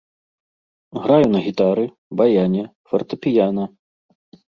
[1.03, 1.85] Граю на гітары,
[2.23, 3.73] баяне, фартэпіяна.